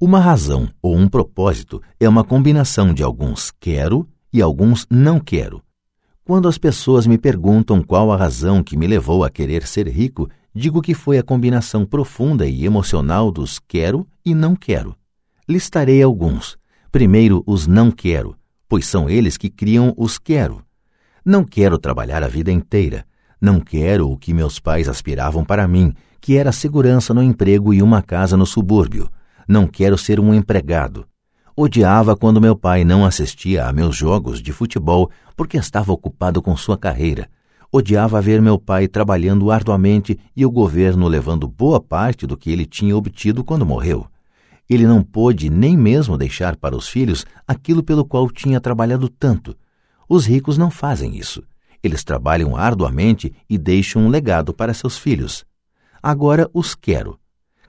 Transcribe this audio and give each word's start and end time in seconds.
Uma 0.00 0.20
razão 0.20 0.68
ou 0.80 0.96
um 0.96 1.08
propósito 1.08 1.82
é 1.98 2.08
uma 2.08 2.22
combinação 2.22 2.94
de 2.94 3.02
alguns 3.02 3.50
quero 3.58 4.08
e 4.32 4.40
alguns 4.40 4.86
não 4.88 5.18
quero. 5.18 5.60
Quando 6.22 6.46
as 6.46 6.56
pessoas 6.56 7.04
me 7.04 7.18
perguntam 7.18 7.82
qual 7.82 8.12
a 8.12 8.16
razão 8.16 8.62
que 8.62 8.76
me 8.76 8.86
levou 8.86 9.24
a 9.24 9.30
querer 9.30 9.66
ser 9.66 9.88
rico, 9.88 10.28
digo 10.54 10.80
que 10.80 10.94
foi 10.94 11.18
a 11.18 11.22
combinação 11.24 11.84
profunda 11.84 12.46
e 12.46 12.64
emocional 12.64 13.32
dos 13.32 13.58
quero 13.58 14.06
e 14.24 14.36
não 14.36 14.54
quero. 14.54 14.94
Listarei 15.48 16.00
alguns. 16.00 16.56
Primeiro, 16.92 17.42
os 17.44 17.66
não 17.66 17.90
quero, 17.90 18.36
pois 18.68 18.86
são 18.86 19.10
eles 19.10 19.36
que 19.36 19.50
criam 19.50 19.92
os 19.96 20.16
quero. 20.16 20.62
Não 21.24 21.42
quero 21.42 21.76
trabalhar 21.76 22.22
a 22.22 22.28
vida 22.28 22.52
inteira. 22.52 23.04
Não 23.40 23.58
quero 23.58 24.08
o 24.08 24.16
que 24.16 24.32
meus 24.32 24.60
pais 24.60 24.88
aspiravam 24.88 25.44
para 25.44 25.66
mim, 25.66 25.92
que 26.20 26.36
era 26.36 26.52
segurança 26.52 27.12
no 27.12 27.20
emprego 27.22 27.74
e 27.74 27.82
uma 27.82 28.00
casa 28.00 28.36
no 28.36 28.46
subúrbio. 28.46 29.10
Não 29.48 29.66
quero 29.66 29.96
ser 29.96 30.20
um 30.20 30.34
empregado. 30.34 31.06
Odiava 31.56 32.14
quando 32.14 32.38
meu 32.38 32.54
pai 32.54 32.84
não 32.84 33.02
assistia 33.02 33.64
a 33.64 33.72
meus 33.72 33.96
jogos 33.96 34.42
de 34.42 34.52
futebol 34.52 35.10
porque 35.34 35.56
estava 35.56 35.90
ocupado 35.90 36.42
com 36.42 36.54
sua 36.54 36.76
carreira. 36.76 37.30
Odiava 37.72 38.20
ver 38.20 38.42
meu 38.42 38.58
pai 38.58 38.86
trabalhando 38.86 39.50
arduamente 39.50 40.20
e 40.36 40.44
o 40.44 40.50
governo 40.50 41.08
levando 41.08 41.48
boa 41.48 41.80
parte 41.80 42.26
do 42.26 42.36
que 42.36 42.50
ele 42.52 42.66
tinha 42.66 42.94
obtido 42.94 43.42
quando 43.42 43.64
morreu. 43.64 44.06
Ele 44.68 44.86
não 44.86 45.02
pôde 45.02 45.48
nem 45.48 45.78
mesmo 45.78 46.18
deixar 46.18 46.54
para 46.54 46.76
os 46.76 46.86
filhos 46.86 47.24
aquilo 47.46 47.82
pelo 47.82 48.04
qual 48.04 48.30
tinha 48.30 48.60
trabalhado 48.60 49.08
tanto. 49.08 49.56
Os 50.06 50.26
ricos 50.26 50.58
não 50.58 50.70
fazem 50.70 51.16
isso. 51.16 51.42
Eles 51.82 52.04
trabalham 52.04 52.54
arduamente 52.54 53.32
e 53.48 53.56
deixam 53.56 54.02
um 54.02 54.08
legado 54.10 54.52
para 54.52 54.74
seus 54.74 54.98
filhos. 54.98 55.46
Agora 56.02 56.50
os 56.52 56.74
quero. 56.74 57.18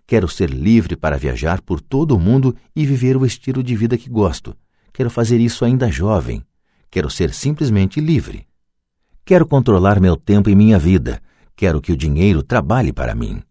Quero 0.10 0.28
ser 0.28 0.50
livre 0.50 0.96
para 0.96 1.20
viajar 1.20 1.62
por 1.62 1.80
todo 1.80 2.16
o 2.16 2.20
mundo 2.20 2.56
e 2.76 2.84
viver 2.84 3.16
o 3.16 3.28
estilo 3.28 3.62
de 3.62 3.76
vida 3.76 3.96
que 3.96 4.10
gosto. 4.10 4.58
Quero 4.92 5.08
fazer 5.08 5.40
isso 5.40 5.64
ainda 5.64 5.92
jovem. 5.92 6.44
Quero 6.90 7.12
ser 7.12 7.32
simplesmente 7.32 8.02
livre. 8.02 8.48
Quero 9.24 9.46
controlar 9.46 10.00
meu 10.00 10.18
tempo 10.18 10.50
e 10.50 10.56
minha 10.56 10.80
vida. 10.80 11.22
Quero 11.56 11.80
que 11.80 11.92
o 11.92 11.96
dinheiro 11.96 12.42
trabalhe 12.42 12.92
para 12.92 13.14
mim. 13.14 13.44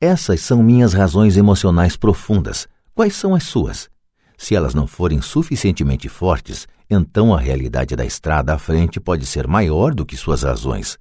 Essas 0.00 0.40
são 0.40 0.64
minhas 0.64 0.94
razões 0.94 1.36
emocionais 1.36 1.96
profundas. 1.96 2.66
Quais 2.92 3.14
são 3.14 3.32
as 3.32 3.44
suas? 3.44 3.88
Se 4.36 4.56
elas 4.56 4.74
não 4.74 4.88
forem 4.88 5.22
suficientemente 5.22 6.08
fortes, 6.08 6.66
então 6.90 7.32
a 7.32 7.38
realidade 7.38 7.94
da 7.94 8.04
estrada 8.04 8.52
à 8.52 8.58
frente 8.58 8.98
pode 8.98 9.24
ser 9.26 9.46
maior 9.46 9.94
do 9.94 10.04
que 10.04 10.16
suas 10.16 10.42
razões. 10.42 10.98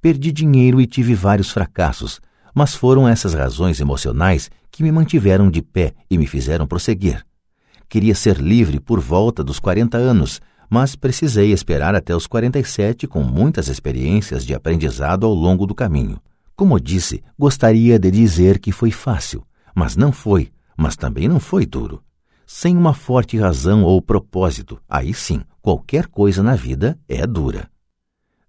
Perdi 0.00 0.32
dinheiro 0.32 0.80
e 0.80 0.86
tive 0.88 1.14
vários 1.14 1.52
fracassos, 1.52 2.20
mas 2.56 2.74
foram 2.74 3.06
essas 3.06 3.34
razões 3.34 3.80
emocionais 3.80 4.50
que 4.70 4.82
me 4.82 4.90
mantiveram 4.90 5.50
de 5.50 5.60
pé 5.60 5.92
e 6.10 6.16
me 6.16 6.26
fizeram 6.26 6.66
prosseguir. 6.66 7.22
Queria 7.86 8.14
ser 8.14 8.38
livre 8.38 8.80
por 8.80 8.98
volta 8.98 9.44
dos 9.44 9.60
40 9.60 9.98
anos, 9.98 10.40
mas 10.70 10.96
precisei 10.96 11.52
esperar 11.52 11.94
até 11.94 12.16
os 12.16 12.26
47 12.26 13.06
com 13.06 13.22
muitas 13.22 13.68
experiências 13.68 14.42
de 14.42 14.54
aprendizado 14.54 15.26
ao 15.26 15.34
longo 15.34 15.66
do 15.66 15.74
caminho. 15.74 16.18
Como 16.56 16.80
disse, 16.80 17.22
gostaria 17.38 17.98
de 17.98 18.10
dizer 18.10 18.58
que 18.58 18.72
foi 18.72 18.90
fácil, 18.90 19.46
mas 19.74 19.94
não 19.94 20.10
foi, 20.10 20.50
mas 20.78 20.96
também 20.96 21.28
não 21.28 21.38
foi 21.38 21.66
duro. 21.66 22.02
Sem 22.46 22.74
uma 22.74 22.94
forte 22.94 23.36
razão 23.36 23.82
ou 23.82 24.00
propósito, 24.00 24.80
aí 24.88 25.12
sim, 25.12 25.42
qualquer 25.60 26.06
coisa 26.06 26.42
na 26.42 26.54
vida 26.54 26.98
é 27.06 27.26
dura. 27.26 27.68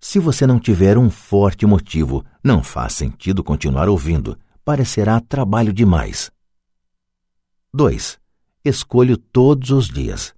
Se 0.09 0.19
você 0.19 0.47
não 0.47 0.57
tiver 0.57 0.97
um 0.97 1.09
forte 1.09 1.65
motivo, 1.65 2.23
não 2.41 2.63
faz 2.63 2.93
sentido 2.93 3.43
continuar 3.43 3.89
ouvindo. 3.89 4.39
Parecerá 4.63 5.19
trabalho 5.19 5.73
demais. 5.73 6.31
2. 7.73 8.17
Escolho 8.63 9.17
todos 9.17 9.69
os 9.69 9.89
dias. 9.89 10.33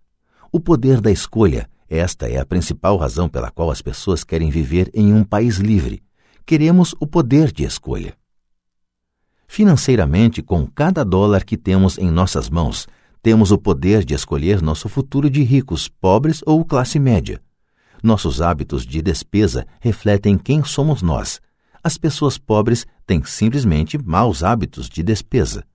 O 0.52 0.60
poder 0.60 1.00
da 1.00 1.12
escolha. 1.12 1.70
Esta 1.88 2.28
é 2.28 2.40
a 2.40 2.46
principal 2.48 2.98
razão 2.98 3.30
pela 3.30 3.52
qual 3.52 3.70
as 3.70 3.80
pessoas 3.80 4.24
querem 4.24 4.50
viver 4.50 4.90
em 4.92 5.14
um 5.14 5.24
país 5.24 5.58
livre. 5.58 6.02
Queremos 6.48 6.96
o 7.00 7.06
poder 7.06 7.52
de 7.52 7.64
escolha. 7.64 8.18
Financeiramente, 9.48 10.42
com 10.42 10.66
cada 10.66 11.06
dólar 11.06 11.44
que 11.44 11.56
temos 11.56 12.00
em 12.00 12.10
nossas 12.10 12.50
mãos, 12.50 12.88
temos 13.22 13.52
o 13.52 13.58
poder 13.60 14.04
de 14.04 14.16
escolher 14.16 14.64
nosso 14.64 14.90
futuro 14.90 15.30
de 15.30 15.44
ricos, 15.44 15.88
pobres 15.88 16.42
ou 16.44 16.66
classe 16.66 16.98
média. 16.98 17.40
Nossos 18.02 18.42
hábitos 18.42 18.86
de 18.86 19.02
despesa 19.02 19.68
refletem 19.82 20.38
quem 20.38 20.64
somos 20.64 21.02
nós. 21.02 21.42
As 21.84 21.98
pessoas 21.98 22.38
pobres 22.38 22.86
têm 23.06 23.24
simplesmente 23.24 23.98
maus 23.98 24.44
hábitos 24.44 24.90
de 24.90 25.04
despesa. 25.04 25.66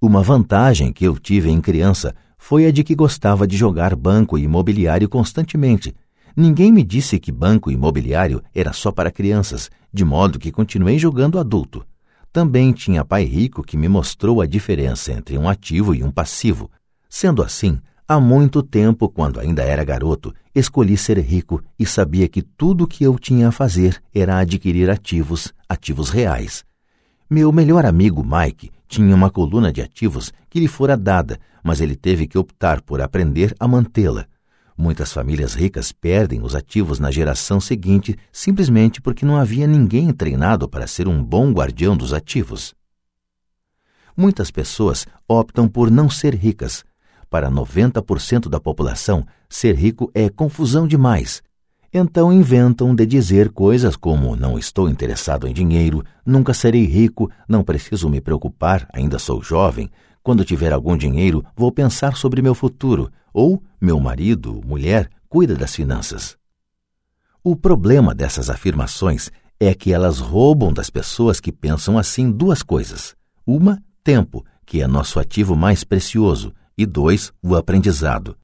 Uma 0.00 0.22
vantagem 0.22 0.92
que 0.92 1.04
eu 1.04 1.18
tive 1.18 1.50
em 1.50 1.60
criança 1.60 2.14
foi 2.38 2.66
a 2.66 2.72
de 2.72 2.82
que 2.82 2.94
gostava 2.94 3.46
de 3.46 3.56
jogar 3.56 3.94
banco 3.94 4.38
imobiliário 4.38 5.08
constantemente. 5.08 5.94
Ninguém 6.34 6.72
me 6.72 6.82
disse 6.82 7.18
que 7.18 7.30
banco 7.30 7.70
imobiliário 7.70 8.42
era 8.54 8.72
só 8.72 8.90
para 8.90 9.10
crianças, 9.10 9.70
de 9.92 10.04
modo 10.04 10.38
que 10.38 10.50
continuei 10.50 10.98
jogando 10.98 11.38
adulto. 11.38 11.84
Também 12.32 12.72
tinha 12.72 13.04
pai 13.04 13.24
rico 13.24 13.62
que 13.62 13.76
me 13.76 13.88
mostrou 13.88 14.40
a 14.40 14.46
diferença 14.46 15.12
entre 15.12 15.36
um 15.36 15.48
ativo 15.48 15.94
e 15.94 16.02
um 16.02 16.10
passivo. 16.10 16.70
Sendo 17.08 17.42
assim, 17.42 17.78
Há 18.12 18.18
muito 18.18 18.60
tempo, 18.60 19.08
quando 19.08 19.38
ainda 19.38 19.62
era 19.62 19.84
garoto, 19.84 20.34
escolhi 20.52 20.96
ser 20.96 21.16
rico 21.20 21.62
e 21.78 21.86
sabia 21.86 22.26
que 22.26 22.42
tudo 22.42 22.82
o 22.82 22.86
que 22.88 23.04
eu 23.04 23.16
tinha 23.16 23.46
a 23.46 23.52
fazer 23.52 24.02
era 24.12 24.36
adquirir 24.40 24.90
ativos, 24.90 25.54
ativos 25.68 26.10
reais. 26.10 26.64
Meu 27.30 27.52
melhor 27.52 27.86
amigo 27.86 28.24
Mike 28.24 28.72
tinha 28.88 29.14
uma 29.14 29.30
coluna 29.30 29.72
de 29.72 29.80
ativos 29.80 30.32
que 30.48 30.58
lhe 30.58 30.66
fora 30.66 30.96
dada, 30.96 31.38
mas 31.62 31.80
ele 31.80 31.94
teve 31.94 32.26
que 32.26 32.36
optar 32.36 32.80
por 32.80 33.00
aprender 33.00 33.54
a 33.60 33.68
mantê-la. 33.68 34.26
Muitas 34.76 35.12
famílias 35.12 35.54
ricas 35.54 35.92
perdem 35.92 36.42
os 36.42 36.56
ativos 36.56 36.98
na 36.98 37.12
geração 37.12 37.60
seguinte 37.60 38.18
simplesmente 38.32 39.00
porque 39.00 39.24
não 39.24 39.36
havia 39.36 39.68
ninguém 39.68 40.12
treinado 40.12 40.68
para 40.68 40.88
ser 40.88 41.06
um 41.06 41.22
bom 41.22 41.52
guardião 41.52 41.96
dos 41.96 42.12
ativos. 42.12 42.74
Muitas 44.16 44.50
pessoas 44.50 45.06
optam 45.28 45.68
por 45.68 45.92
não 45.92 46.10
ser 46.10 46.34
ricas 46.34 46.84
para 47.30 47.48
90% 47.48 48.48
da 48.48 48.58
população, 48.58 49.24
ser 49.48 49.76
rico 49.76 50.10
é 50.12 50.28
confusão 50.28 50.86
demais. 50.86 51.40
Então 51.92 52.32
inventam 52.32 52.94
de 52.94 53.06
dizer 53.06 53.50
coisas 53.50 53.96
como: 53.96 54.36
não 54.36 54.58
estou 54.58 54.88
interessado 54.88 55.46
em 55.46 55.52
dinheiro, 55.52 56.04
nunca 56.26 56.52
serei 56.52 56.84
rico, 56.84 57.30
não 57.48 57.64
preciso 57.64 58.08
me 58.08 58.20
preocupar, 58.20 58.88
ainda 58.92 59.18
sou 59.18 59.42
jovem. 59.42 59.90
Quando 60.22 60.44
tiver 60.44 60.72
algum 60.72 60.96
dinheiro, 60.96 61.44
vou 61.56 61.72
pensar 61.72 62.16
sobre 62.16 62.42
meu 62.42 62.54
futuro. 62.54 63.10
Ou 63.32 63.62
meu 63.80 63.98
marido, 63.98 64.60
mulher, 64.66 65.08
cuida 65.28 65.54
das 65.54 65.74
finanças. 65.74 66.36
O 67.42 67.56
problema 67.56 68.14
dessas 68.14 68.50
afirmações 68.50 69.30
é 69.58 69.74
que 69.74 69.92
elas 69.92 70.18
roubam 70.18 70.72
das 70.72 70.90
pessoas 70.90 71.40
que 71.40 71.50
pensam 71.50 71.96
assim 71.96 72.30
duas 72.30 72.62
coisas. 72.62 73.14
Uma, 73.46 73.82
tempo, 74.04 74.44
que 74.66 74.82
é 74.82 74.86
nosso 74.86 75.18
ativo 75.18 75.56
mais 75.56 75.82
precioso, 75.82 76.52
e 76.82 76.86
dois, 76.86 77.30
o 77.42 77.54
aprendizado. 77.54 78.36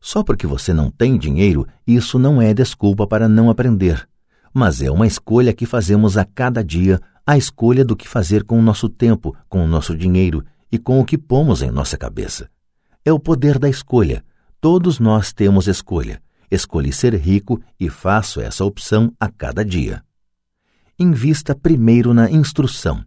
Só 0.00 0.22
porque 0.22 0.46
você 0.46 0.72
não 0.72 0.88
tem 0.88 1.18
dinheiro, 1.18 1.66
isso 1.84 2.16
não 2.18 2.40
é 2.40 2.54
desculpa 2.54 3.06
para 3.08 3.28
não 3.28 3.50
aprender, 3.50 4.08
mas 4.54 4.80
é 4.80 4.90
uma 4.90 5.06
escolha 5.06 5.52
que 5.52 5.66
fazemos 5.66 6.16
a 6.16 6.24
cada 6.24 6.62
dia, 6.62 7.00
a 7.26 7.36
escolha 7.36 7.84
do 7.84 7.96
que 7.96 8.06
fazer 8.06 8.44
com 8.44 8.56
o 8.56 8.62
nosso 8.62 8.88
tempo, 8.88 9.36
com 9.48 9.64
o 9.64 9.68
nosso 9.68 9.96
dinheiro 9.96 10.44
e 10.70 10.78
com 10.78 11.00
o 11.00 11.04
que 11.04 11.18
pomos 11.18 11.60
em 11.60 11.70
nossa 11.72 11.98
cabeça. 11.98 12.48
É 13.04 13.12
o 13.12 13.18
poder 13.18 13.58
da 13.58 13.68
escolha. 13.68 14.24
Todos 14.60 15.00
nós 15.00 15.32
temos 15.32 15.66
escolha. 15.66 16.22
Escolhi 16.50 16.92
ser 16.92 17.14
rico 17.14 17.60
e 17.80 17.88
faço 17.88 18.40
essa 18.40 18.64
opção 18.64 19.12
a 19.18 19.28
cada 19.28 19.64
dia. 19.64 20.04
Invista 20.96 21.52
primeiro 21.52 22.14
na 22.14 22.30
instrução. 22.30 23.04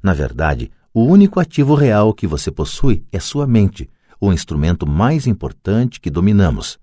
Na 0.00 0.14
verdade, 0.14 0.70
o 0.94 1.04
único 1.04 1.40
ativo 1.40 1.74
real 1.74 2.14
que 2.14 2.26
você 2.26 2.50
possui 2.50 3.04
é 3.10 3.18
sua 3.20 3.46
mente, 3.46 3.90
o 4.20 4.32
instrumento 4.32 4.86
mais 4.86 5.26
importante 5.26 6.00
que 6.00 6.10
dominamos. 6.10 6.78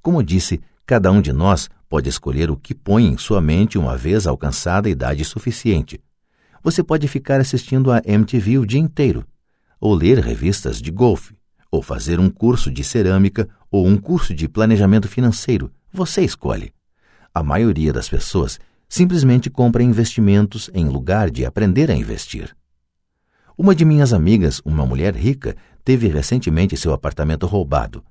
Como 0.00 0.22
disse, 0.22 0.60
cada 0.86 1.10
um 1.10 1.20
de 1.20 1.32
nós 1.32 1.68
pode 1.88 2.08
escolher 2.08 2.50
o 2.50 2.56
que 2.56 2.74
põe 2.74 3.06
em 3.06 3.16
sua 3.16 3.40
mente 3.40 3.78
uma 3.78 3.96
vez 3.96 4.26
alcançada 4.26 4.88
a 4.88 4.90
idade 4.90 5.24
suficiente. 5.24 6.00
Você 6.62 6.82
pode 6.82 7.08
ficar 7.08 7.40
assistindo 7.40 7.90
a 7.90 8.02
MTV 8.04 8.58
o 8.58 8.66
dia 8.66 8.80
inteiro, 8.80 9.24
ou 9.80 9.94
ler 9.94 10.18
revistas 10.18 10.80
de 10.80 10.90
golfe, 10.90 11.36
ou 11.70 11.82
fazer 11.82 12.18
um 12.18 12.30
curso 12.30 12.70
de 12.70 12.82
cerâmica 12.82 13.48
ou 13.70 13.86
um 13.86 13.96
curso 13.96 14.34
de 14.34 14.48
planejamento 14.48 15.08
financeiro. 15.08 15.70
Você 15.92 16.22
escolhe. 16.22 16.72
A 17.34 17.42
maioria 17.42 17.92
das 17.92 18.08
pessoas 18.08 18.58
simplesmente 18.88 19.50
compra 19.50 19.82
investimentos 19.82 20.70
em 20.72 20.88
lugar 20.88 21.30
de 21.30 21.44
aprender 21.44 21.90
a 21.90 21.94
investir. 21.94 22.56
Uma 23.56 23.74
de 23.74 23.84
minhas 23.84 24.12
amigas, 24.12 24.62
uma 24.64 24.86
mulher 24.86 25.14
rica, 25.14 25.56
teve 25.88 26.06
recentemente 26.06 26.76
seu 26.76 26.92
apartamento 26.92 27.46
roubado. 27.46 28.04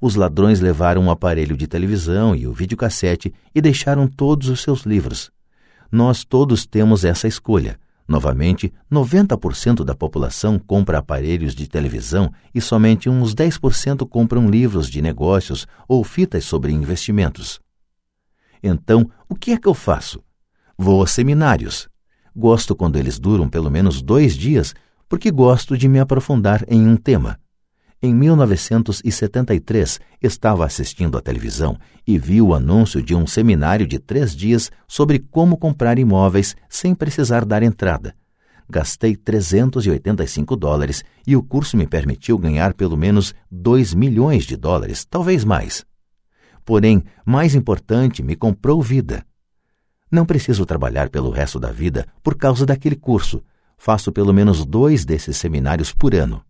Os 0.00 0.14
ladrões 0.14 0.60
levaram 0.60 1.02
um 1.02 1.10
aparelho 1.10 1.56
de 1.56 1.66
televisão 1.66 2.32
e 2.32 2.46
o 2.46 2.52
videocassete 2.52 3.34
e 3.52 3.60
deixaram 3.60 4.06
todos 4.06 4.48
os 4.48 4.62
seus 4.62 4.82
livros. 4.82 5.32
Nós 5.90 6.22
todos 6.22 6.64
temos 6.64 7.04
essa 7.04 7.26
escolha. 7.26 7.76
Novamente, 8.06 8.72
90% 8.88 9.82
da 9.82 9.96
população 9.96 10.60
compra 10.60 10.98
aparelhos 10.98 11.56
de 11.56 11.66
televisão 11.66 12.32
e 12.54 12.60
somente 12.60 13.08
uns 13.08 13.34
10% 13.34 14.08
compram 14.08 14.48
livros 14.48 14.88
de 14.88 15.02
negócios 15.02 15.66
ou 15.88 16.04
fitas 16.04 16.44
sobre 16.44 16.70
investimentos. 16.70 17.58
Então, 18.62 19.10
o 19.28 19.34
que 19.34 19.50
é 19.50 19.58
que 19.58 19.66
eu 19.66 19.74
faço? 19.74 20.22
Vou 20.78 21.02
a 21.02 21.06
seminários. 21.08 21.88
Gosto 22.36 22.76
quando 22.76 22.96
eles 22.96 23.18
duram 23.18 23.48
pelo 23.48 23.72
menos 23.72 24.00
dois 24.00 24.36
dias, 24.36 24.72
porque 25.08 25.30
gosto 25.30 25.76
de 25.76 25.88
me 25.88 25.98
aprofundar 25.98 26.64
em 26.68 26.86
um 26.86 26.96
tema. 26.96 27.38
Em 28.02 28.14
1973, 28.14 29.98
estava 30.20 30.66
assistindo 30.66 31.16
à 31.16 31.22
televisão 31.22 31.78
e 32.06 32.18
vi 32.18 32.42
o 32.42 32.54
anúncio 32.54 33.02
de 33.02 33.14
um 33.14 33.26
seminário 33.26 33.86
de 33.86 33.98
três 33.98 34.36
dias 34.36 34.70
sobre 34.86 35.18
como 35.18 35.56
comprar 35.56 35.98
imóveis 35.98 36.54
sem 36.68 36.94
precisar 36.94 37.44
dar 37.44 37.62
entrada. 37.62 38.14
Gastei 38.68 39.14
385 39.14 40.56
dólares 40.56 41.04
e 41.26 41.36
o 41.36 41.42
curso 41.42 41.76
me 41.76 41.86
permitiu 41.86 42.38
ganhar 42.38 42.74
pelo 42.74 42.96
menos 42.96 43.34
2 43.50 43.94
milhões 43.94 44.44
de 44.44 44.56
dólares, 44.56 45.04
talvez 45.04 45.44
mais. 45.44 45.84
Porém, 46.64 47.04
mais 47.24 47.54
importante, 47.54 48.22
me 48.22 48.34
comprou 48.34 48.82
vida. 48.82 49.24
Não 50.10 50.24
preciso 50.24 50.64
trabalhar 50.64 51.10
pelo 51.10 51.30
resto 51.30 51.60
da 51.60 51.70
vida 51.70 52.06
por 52.22 52.36
causa 52.36 52.64
daquele 52.64 52.96
curso. 52.96 53.42
Faço 53.76 54.12
pelo 54.12 54.32
menos 54.32 54.64
dois 54.64 55.04
desses 55.04 55.36
seminários 55.36 55.92
por 55.92 56.14
ano. 56.14 56.42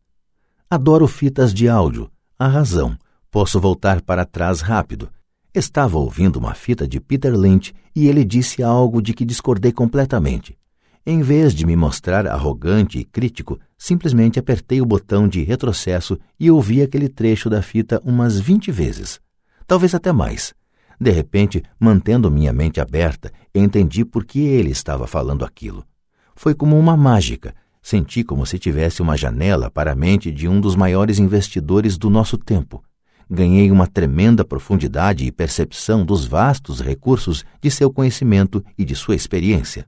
Adoro 0.71 1.07
fitas 1.07 1.53
de 1.53 1.69
áudio. 1.69 2.11
A 2.39 2.49
razão. 2.49 2.97
Posso 3.31 3.61
voltar 3.61 4.01
para 4.03 4.25
trás 4.25 4.61
rápido. 4.61 5.11
Estava 5.55 5.99
ouvindo 5.99 6.37
uma 6.37 6.55
fita 6.55 6.87
de 6.87 7.01
Peter 7.01 7.33
Lynch 7.33 7.73
e 7.95 8.09
ele 8.09 8.25
disse 8.25 8.63
algo 8.63 9.01
de 9.01 9.15
que 9.15 9.25
discordei 9.25 9.73
completamente. 9.73 10.59
Em 11.07 11.21
vez 11.21 11.55
de 11.55 11.67
me 11.67 11.77
mostrar 11.77 12.27
arrogante 12.27 12.99
e 12.99 13.05
crítico, 13.05 13.61
simplesmente 13.77 14.39
apertei 14.39 14.81
o 14.81 14.87
botão 14.87 15.29
de 15.29 15.43
retrocesso 15.43 16.19
e 16.41 16.51
ouvi 16.51 16.81
aquele 16.81 17.09
trecho 17.09 17.51
da 17.51 17.61
fita 17.61 18.01
umas 18.05 18.41
vinte 18.41 18.73
vezes. 18.73 19.21
Talvez 19.67 19.95
até 19.95 20.13
mais. 20.13 20.55
De 20.99 21.11
repente, 21.11 21.63
mantendo 21.79 22.31
minha 22.31 22.53
mente 22.53 22.81
aberta, 22.81 23.31
entendi 23.55 24.05
por 24.05 24.25
que 24.25 24.41
ele 24.41 24.71
estava 24.71 25.07
falando 25.07 25.45
aquilo. 25.45 25.85
Foi 26.35 26.55
como 26.55 26.79
uma 26.79 26.97
mágica 26.97 27.55
Senti 27.85 28.25
como 28.25 28.47
se 28.47 28.59
tivesse 28.59 29.03
uma 29.03 29.15
janela 29.15 29.71
para 29.71 29.93
a 29.93 29.95
mente 29.95 30.33
de 30.33 30.49
um 30.49 30.59
dos 30.59 30.75
maiores 30.75 31.19
investidores 31.19 31.99
do 31.99 32.09
nosso 32.09 32.39
tempo. 32.39 32.83
Ganhei 33.29 33.71
uma 33.71 33.87
tremenda 33.87 34.43
profundidade 34.43 35.27
e 35.27 35.31
percepção 35.31 36.03
dos 36.03 36.25
vastos 36.25 36.81
recursos 36.81 37.45
de 37.61 37.71
seu 37.71 37.93
conhecimento 37.93 38.65
e 38.79 38.87
de 38.87 38.97
sua 38.97 39.15
experiência. 39.15 39.87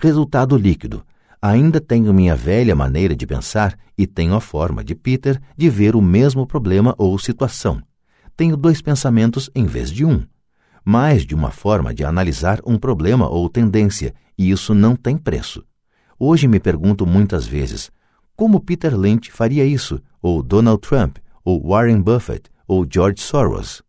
Resultado 0.00 0.56
líquido. 0.56 1.06
Ainda 1.40 1.80
tenho 1.80 2.12
minha 2.12 2.34
velha 2.34 2.74
maneira 2.74 3.14
de 3.14 3.24
pensar 3.24 3.78
e 3.96 4.04
tenho 4.04 4.34
a 4.34 4.40
forma 4.40 4.82
de 4.82 4.96
Peter 4.96 5.40
de 5.56 5.70
ver 5.70 5.94
o 5.94 6.02
mesmo 6.02 6.44
problema 6.44 6.92
ou 6.98 7.16
situação. 7.20 7.80
Tenho 8.36 8.56
dois 8.56 8.82
pensamentos 8.82 9.48
em 9.54 9.64
vez 9.64 9.92
de 9.92 10.04
um. 10.04 10.24
Mais 10.88 11.26
de 11.26 11.34
uma 11.34 11.50
forma 11.50 11.92
de 11.92 12.04
analisar 12.04 12.60
um 12.64 12.78
problema 12.78 13.28
ou 13.28 13.48
tendência, 13.48 14.14
e 14.38 14.52
isso 14.52 14.72
não 14.72 14.94
tem 14.94 15.18
preço. 15.18 15.64
Hoje 16.16 16.46
me 16.46 16.60
pergunto 16.60 17.04
muitas 17.04 17.44
vezes 17.44 17.90
como 18.36 18.60
Peter 18.60 18.96
Lynch 18.96 19.32
faria 19.32 19.64
isso, 19.64 20.00
ou 20.22 20.44
Donald 20.44 20.80
Trump, 20.80 21.16
ou 21.44 21.60
Warren 21.66 22.00
Buffett, 22.00 22.48
ou 22.68 22.86
George 22.88 23.20
Soros. 23.20 23.82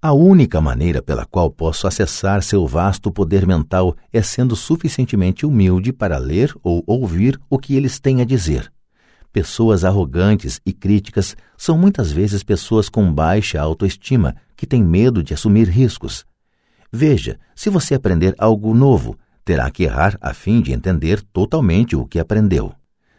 A 0.00 0.12
única 0.12 0.60
maneira 0.60 1.00
pela 1.00 1.24
qual 1.24 1.48
posso 1.48 1.86
acessar 1.86 2.42
seu 2.42 2.66
vasto 2.66 3.12
poder 3.12 3.46
mental 3.46 3.94
é 4.12 4.20
sendo 4.22 4.56
suficientemente 4.56 5.46
humilde 5.46 5.92
para 5.92 6.18
ler 6.18 6.52
ou 6.64 6.82
ouvir 6.84 7.38
o 7.48 7.60
que 7.60 7.76
eles 7.76 8.00
têm 8.00 8.20
a 8.20 8.24
dizer. 8.24 8.72
Pessoas 9.32 9.84
arrogantes 9.84 10.60
e 10.66 10.72
críticas 10.72 11.36
são 11.56 11.78
muitas 11.78 12.10
vezes 12.10 12.42
pessoas 12.42 12.88
com 12.88 13.12
baixa 13.12 13.60
autoestima 13.60 14.34
que 14.62 14.66
têm 14.68 14.80
medo 14.80 15.24
de 15.24 15.34
assumir 15.34 15.68
riscos. 15.68 16.24
Veja, 16.92 17.36
se 17.52 17.68
você 17.68 17.96
aprender 17.96 18.32
algo 18.38 18.72
novo, 18.72 19.18
terá 19.44 19.68
que 19.72 19.82
errar 19.82 20.16
a 20.20 20.32
fim 20.32 20.60
de 20.60 20.72
entender 20.72 21.20
totalmente 21.20 21.96
o 21.96 22.06
que 22.06 22.20
aprendeu. 22.20 22.72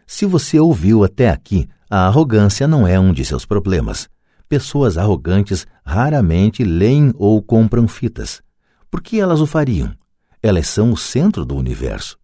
Se 0.07 0.25
você 0.25 0.57
ouviu 0.57 1.03
até 1.03 1.29
aqui, 1.29 1.67
a 1.89 2.07
arrogância 2.07 2.65
não 2.65 2.87
é 2.87 2.97
um 2.97 3.11
de 3.11 3.25
seus 3.25 3.45
problemas. 3.45 4.07
Pessoas 4.47 4.97
arrogantes 4.97 5.67
raramente 5.85 6.63
leem 6.63 7.11
ou 7.17 7.43
compram 7.43 7.89
fitas. 7.89 8.41
Por 8.89 9.01
que 9.01 9.19
elas 9.19 9.41
o 9.41 9.45
fariam? 9.45 9.93
Elas 10.41 10.69
são 10.69 10.93
o 10.93 10.97
centro 10.97 11.43
do 11.43 11.57
universo. 11.57 12.17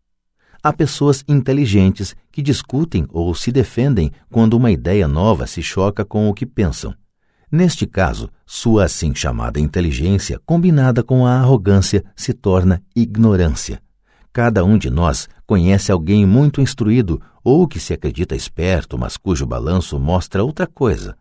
Há 0.63 0.71
pessoas 0.71 1.25
inteligentes 1.27 2.15
que 2.31 2.41
discutem 2.41 3.05
ou 3.09 3.35
se 3.35 3.51
defendem 3.51 4.13
quando 4.31 4.53
uma 4.53 4.71
ideia 4.71 5.09
nova 5.09 5.45
se 5.45 5.61
choca 5.61 6.05
com 6.05 6.29
o 6.29 6.33
que 6.33 6.45
pensam. 6.45 6.95
Neste 7.51 7.87
caso, 7.87 8.29
sua 8.45 8.85
assim 8.85 9.13
chamada 9.15 9.59
inteligência, 9.59 10.39
combinada 10.45 11.01
com 11.03 11.25
a 11.25 11.39
arrogância, 11.39 12.03
se 12.15 12.33
torna 12.33 12.81
ignorância. 12.95 13.81
Cada 14.31 14.63
um 14.63 14.77
de 14.77 14.89
nós 14.89 15.27
conhece 15.47 15.91
alguém 15.91 16.25
muito 16.25 16.61
instruído 16.61 17.19
ou 17.43 17.67
que 17.67 17.79
se 17.79 17.91
acredita 17.93 18.35
esperto, 18.35 18.97
mas 18.97 19.17
cujo 19.17 19.45
balanço 19.47 19.99
mostra 19.99 20.43
outra 20.43 20.67
coisa. 20.67 21.15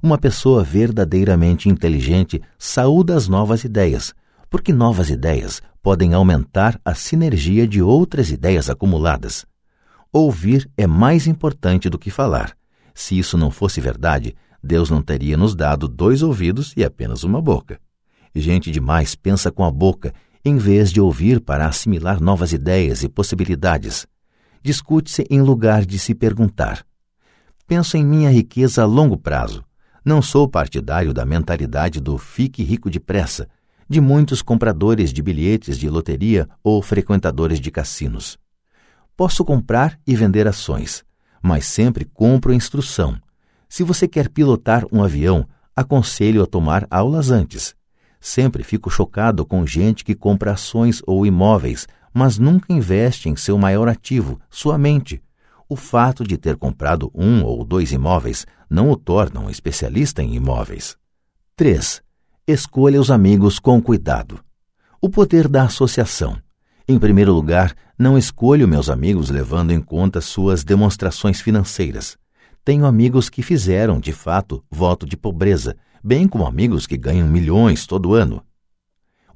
Uma 0.00 0.16
pessoa 0.16 0.62
verdadeiramente 0.62 1.68
inteligente 1.68 2.40
saúda 2.56 3.16
as 3.16 3.26
novas 3.26 3.64
ideias, 3.64 4.14
porque 4.48 4.72
novas 4.72 5.10
ideias 5.10 5.60
podem 5.82 6.14
aumentar 6.14 6.80
a 6.84 6.94
sinergia 6.94 7.66
de 7.66 7.82
outras 7.82 8.30
ideias 8.30 8.70
acumuladas. 8.70 9.44
Ouvir 10.12 10.70
é 10.76 10.86
mais 10.86 11.26
importante 11.26 11.88
do 11.88 11.98
que 11.98 12.10
falar. 12.10 12.56
Se 12.94 13.18
isso 13.18 13.36
não 13.36 13.50
fosse 13.50 13.80
verdade, 13.80 14.36
Deus 14.62 14.90
não 14.90 15.02
teria 15.02 15.36
nos 15.36 15.54
dado 15.54 15.88
dois 15.88 16.22
ouvidos 16.22 16.72
e 16.76 16.84
apenas 16.84 17.24
uma 17.24 17.42
boca. 17.42 17.80
Gente 18.34 18.70
demais 18.70 19.14
pensa 19.14 19.50
com 19.50 19.64
a 19.64 19.70
boca 19.70 20.14
em 20.44 20.56
vez 20.56 20.90
de 20.90 21.00
ouvir 21.00 21.40
para 21.40 21.66
assimilar 21.66 22.20
novas 22.20 22.52
ideias 22.52 23.02
e 23.02 23.08
possibilidades. 23.08 24.06
Discute-se 24.62 25.26
em 25.28 25.40
lugar 25.40 25.84
de 25.84 25.98
se 25.98 26.14
perguntar. 26.14 26.84
Penso 27.66 27.96
em 27.96 28.04
minha 28.04 28.30
riqueza 28.30 28.82
a 28.82 28.86
longo 28.86 29.16
prazo. 29.16 29.64
Não 30.04 30.20
sou 30.20 30.48
partidário 30.48 31.12
da 31.12 31.24
mentalidade 31.24 32.00
do 32.00 32.18
fique 32.18 32.62
rico 32.62 32.90
depressa, 32.90 33.48
de 33.88 34.00
muitos 34.00 34.42
compradores 34.42 35.12
de 35.12 35.22
bilhetes 35.22 35.78
de 35.78 35.88
loteria 35.88 36.48
ou 36.62 36.82
frequentadores 36.82 37.60
de 37.60 37.70
cassinos. 37.70 38.38
Posso 39.16 39.44
comprar 39.44 39.98
e 40.06 40.16
vender 40.16 40.48
ações, 40.48 41.04
mas 41.42 41.66
sempre 41.66 42.04
compro 42.04 42.52
instrução. 42.52 43.16
Se 43.72 43.82
você 43.82 44.06
quer 44.06 44.28
pilotar 44.28 44.84
um 44.92 45.02
avião, 45.02 45.48
aconselho 45.74 46.42
a 46.42 46.46
tomar 46.46 46.86
aulas 46.90 47.30
antes. 47.30 47.74
Sempre 48.20 48.62
fico 48.62 48.90
chocado 48.90 49.46
com 49.46 49.66
gente 49.66 50.04
que 50.04 50.14
compra 50.14 50.52
ações 50.52 51.00
ou 51.06 51.24
imóveis, 51.24 51.88
mas 52.12 52.36
nunca 52.36 52.70
investe 52.70 53.30
em 53.30 53.34
seu 53.34 53.56
maior 53.56 53.88
ativo, 53.88 54.38
sua 54.50 54.76
mente. 54.76 55.22
O 55.70 55.74
fato 55.74 56.22
de 56.22 56.36
ter 56.36 56.56
comprado 56.56 57.10
um 57.14 57.42
ou 57.42 57.64
dois 57.64 57.92
imóveis 57.92 58.44
não 58.68 58.90
o 58.90 58.94
torna 58.94 59.40
um 59.40 59.48
especialista 59.48 60.22
em 60.22 60.34
imóveis. 60.34 60.98
3. 61.56 62.02
Escolha 62.46 63.00
os 63.00 63.10
amigos 63.10 63.58
com 63.58 63.80
cuidado. 63.80 64.38
O 65.00 65.08
poder 65.08 65.48
da 65.48 65.62
associação. 65.62 66.36
Em 66.86 66.98
primeiro 66.98 67.32
lugar, 67.32 67.74
não 67.98 68.18
escolho 68.18 68.68
meus 68.68 68.90
amigos 68.90 69.30
levando 69.30 69.70
em 69.70 69.80
conta 69.80 70.20
suas 70.20 70.62
demonstrações 70.62 71.40
financeiras. 71.40 72.20
Tenho 72.64 72.86
amigos 72.86 73.28
que 73.28 73.42
fizeram, 73.42 73.98
de 73.98 74.12
fato, 74.12 74.64
voto 74.70 75.04
de 75.04 75.16
pobreza 75.16 75.76
bem 76.02 76.26
como 76.26 76.46
amigos 76.46 76.86
que 76.86 76.96
ganham 76.96 77.28
milhões 77.28 77.86
todo 77.86 78.14
ano. 78.14 78.42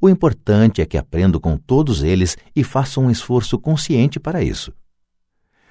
O 0.01 0.09
importante 0.09 0.81
é 0.81 0.87
que 0.87 0.99
aprendo 0.99 1.41
com 1.41 1.57
todos 1.57 2.03
eles 2.03 2.37
e 2.55 2.65
faço 2.65 3.01
um 3.01 3.11
esforço 3.11 3.59
consciente 3.59 4.19
para 4.19 4.43
isso. 4.43 4.73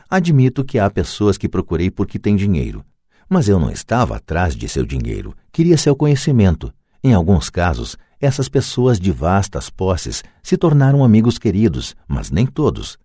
Admito 0.09 0.63
que 0.63 0.79
há 0.79 0.89
pessoas 0.89 1.37
que 1.37 1.49
procurei 1.49 1.91
porque 1.91 2.17
têm 2.17 2.35
dinheiro, 2.35 2.83
mas 3.29 3.49
eu 3.49 3.59
não 3.59 3.69
estava 3.69 4.15
atrás 4.15 4.55
de 4.55 4.67
seu 4.67 4.85
dinheiro, 4.85 5.35
queria 5.51 5.77
seu 5.77 5.95
conhecimento. 5.95 6.73
Em 7.03 7.13
alguns 7.13 7.49
casos, 7.49 7.97
essas 8.19 8.49
pessoas 8.49 8.99
de 8.99 9.11
vastas 9.11 9.69
posses 9.69 10.23
se 10.41 10.57
tornaram 10.57 11.03
amigos 11.03 11.37
queridos, 11.37 11.95
mas 12.07 12.31
nem 12.31 12.45
todos. 12.45 12.97